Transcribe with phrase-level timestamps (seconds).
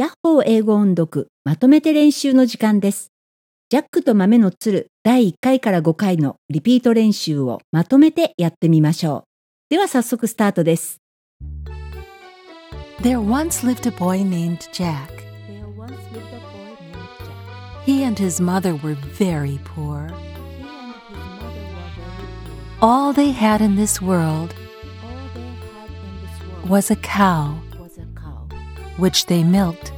[0.00, 3.12] ヤッホー英語音読まとめて練習の時間です。
[3.68, 9.28] ジャックと豆の鶴第1回から5回のリピート練習をまとめてやってみましょう。
[9.68, 11.02] では早速スタートです。
[13.02, 15.10] There once lived a boy named Jack.
[15.46, 17.84] There once lived a boy named Jack.
[17.84, 20.08] He and his mother were very poor.
[20.08, 22.80] He and his mother were very poor.
[22.80, 24.54] All they had in this world
[25.04, 27.60] All they had in this world was a cow,
[29.00, 29.92] which they milked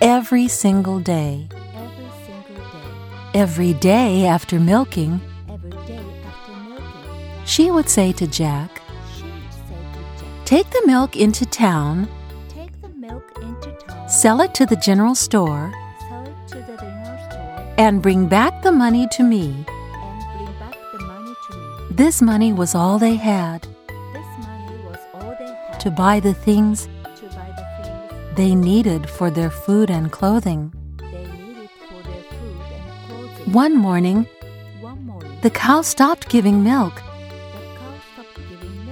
[0.00, 1.48] every single day.
[1.74, 3.38] every single day.
[3.38, 8.80] Every day after milking, Every day after milking, she would say to Jack,
[9.16, 12.08] she would say to Jack, Take the milk into town,
[12.48, 15.72] Take the milk into town, sell it to the general store,
[16.08, 19.46] sell it to the dinner store, and bring back the money to me.
[19.66, 21.96] and bring back the money to me.
[21.96, 23.62] This money was all they had
[24.12, 26.88] This money was all they had to buy the things
[28.40, 30.72] they needed for their food and clothing.
[33.52, 34.26] One morning,
[35.42, 37.02] the cow stopped giving milk,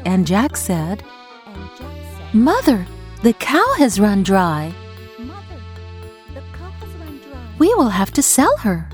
[0.05, 1.03] and Jack said,
[2.35, 2.87] Mother,
[3.23, 4.75] the cow has run dry.
[7.59, 8.87] We will have to sell her.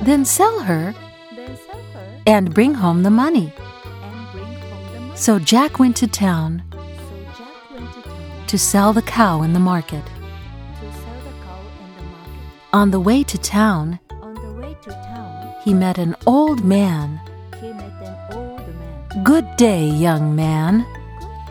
[0.00, 0.94] Then sell her
[2.26, 3.52] and bring home the money.
[5.14, 6.62] So Jack went to town
[8.48, 10.04] to sell the cow in the market.
[10.06, 10.10] to
[10.92, 12.72] sell the cow in the market.
[12.72, 13.98] On the way to town,
[14.58, 17.20] way to town, he met an old man.
[17.60, 19.22] he met an old man.
[19.22, 20.86] Good day, young man.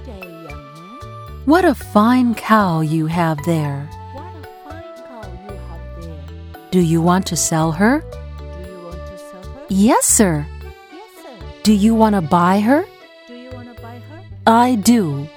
[0.06, 1.46] Day, young man.
[1.46, 3.88] What a fine cow you have there.
[4.14, 6.70] What a fine cow you have there.
[6.72, 8.02] Do you want to sell her?
[8.02, 9.66] Do you want to sell her?
[9.70, 10.46] Yes, sir.
[10.92, 11.38] Yes, sir.
[11.62, 12.86] Do you want to buy her?
[13.28, 14.24] Do you want to buy her?
[14.48, 15.28] I do.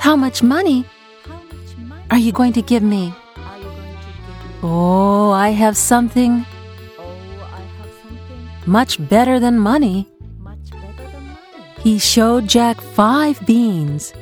[0.00, 0.86] How much money
[2.10, 3.14] are you going to give me?
[4.62, 6.46] Oh, I have something
[8.64, 10.08] much better than money.
[11.80, 14.14] He showed Jack five beans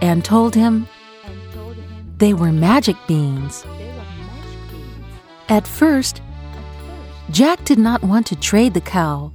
[0.00, 0.86] and told him
[2.18, 3.66] they were magic beans.
[5.48, 6.22] At first,
[7.30, 9.32] Jack did not want to trade the cow,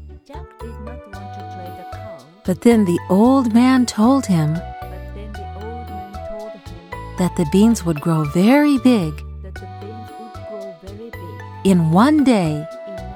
[2.45, 7.35] but then the old man told him but then the old man told him that
[7.37, 12.23] the beans would grow very big that the beans would grow very big in one
[12.23, 13.13] day in one day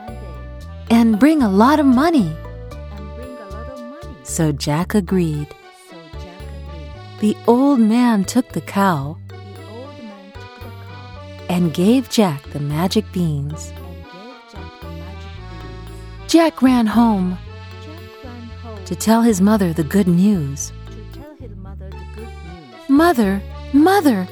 [0.90, 2.36] and bring a lot of money.
[2.92, 4.18] and bring a lot of money.
[4.24, 5.48] So Jack agreed.
[5.90, 7.20] So Jack agreed.
[7.20, 9.36] The old man took the cow The
[9.70, 13.68] old man took the cow and gave Jack the magic beans.
[13.68, 15.44] and gave Jack the magic
[16.24, 16.28] beans.
[16.28, 17.47] Jack ran home Jack ran home
[18.88, 20.72] to tell his mother the good news.
[21.58, 21.90] mother.
[22.88, 23.42] Mother,
[23.74, 24.26] mother,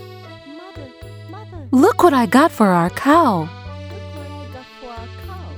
[1.71, 3.49] look what I got for our cow.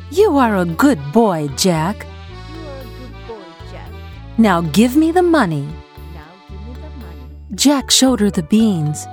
[0.09, 2.07] You are a good boy, Jack.
[4.39, 5.69] Now give me the money.
[7.53, 9.05] Jack showed her the beans,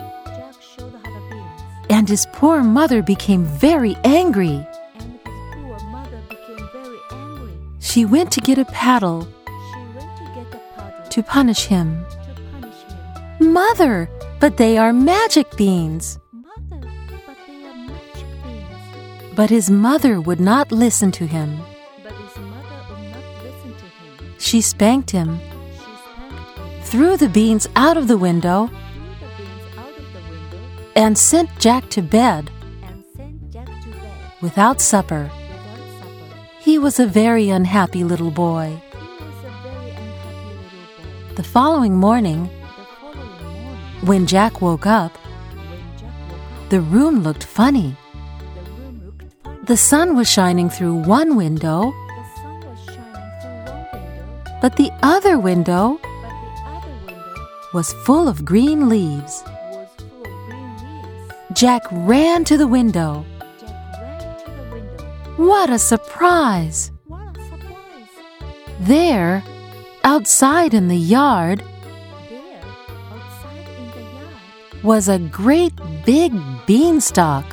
[1.90, 4.66] and his poor mother became very angry.
[7.80, 9.28] She went to get a paddle
[11.14, 12.04] to punish him.
[13.38, 14.10] Mother,
[14.41, 16.19] but they are magic beans.
[19.36, 21.60] But his mother would not listen to him.
[24.38, 25.38] She spanked him,
[26.82, 28.69] threw the beans out of the window,
[30.96, 32.50] and sent Jack to bed
[34.41, 35.31] without supper.
[36.58, 38.82] He was a very unhappy little boy.
[41.36, 42.46] The following morning,
[44.04, 45.18] when Jack woke up,
[46.68, 47.96] the room looked funny.
[49.64, 51.92] the sun was shining through one window,
[54.60, 55.98] but the other window
[57.72, 59.42] was full of green leaves.
[61.52, 63.25] Jack ran to the window.
[65.37, 66.92] What a surprise!
[68.80, 69.42] There,
[70.04, 71.64] outside in the yard,
[72.28, 72.60] There,
[73.10, 75.72] outside in the yard, was a great
[76.04, 76.32] big
[76.66, 77.44] beanstalk.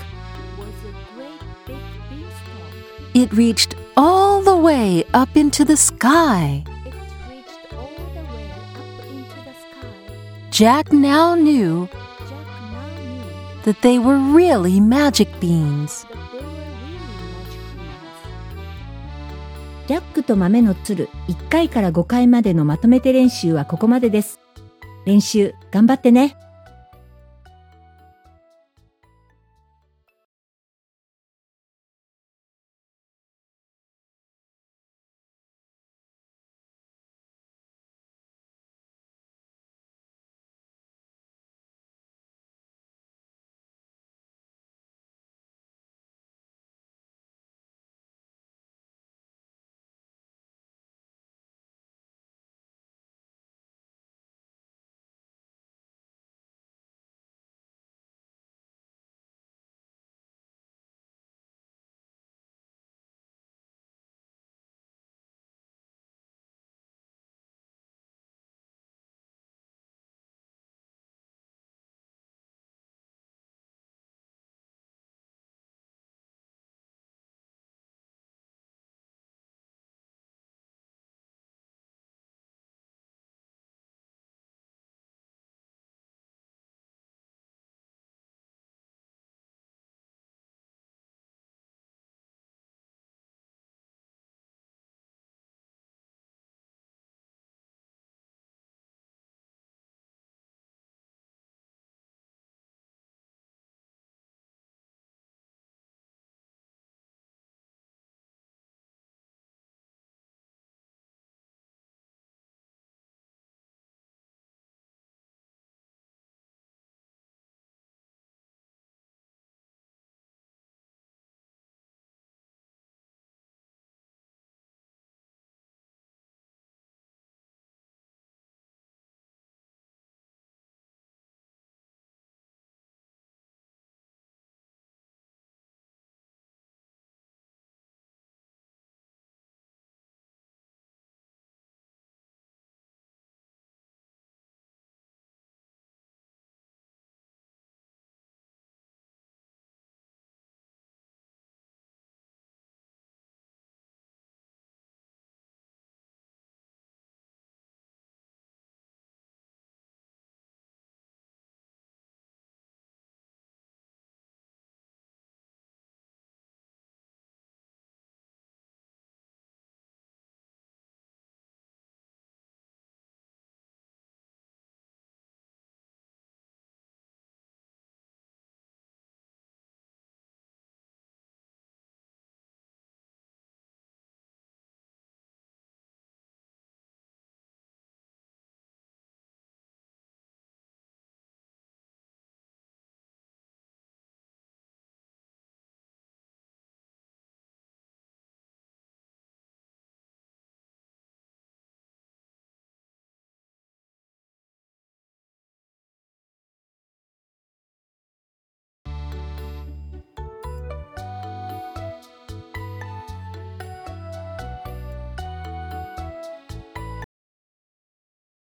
[0.58, 3.14] was a great big beanstalk.
[3.14, 6.64] It reached all the way up into the sky.
[6.86, 6.94] It
[7.30, 10.50] reached all the way up into the sky.
[10.52, 16.06] Jack now knew Jack now knew that they were really magic beans.
[19.92, 24.40] ジャックと豆の鶴1回から5回までのまとめて練習はここまでです。
[25.06, 26.38] 練習頑張ってね。